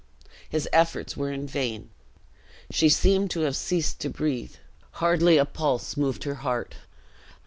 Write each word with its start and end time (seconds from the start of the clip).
His 0.49 0.67
efforts 0.73 1.15
were 1.15 1.31
in 1.31 1.45
vain; 1.45 1.91
she 2.71 2.89
seemed 2.89 3.29
to 3.29 3.41
have 3.41 3.55
ceased 3.55 3.99
to 3.99 4.09
breathe; 4.09 4.55
hardly 4.93 5.37
a 5.37 5.45
pulse 5.45 5.95
moved 5.95 6.23
her 6.23 6.33
heart. 6.41 6.73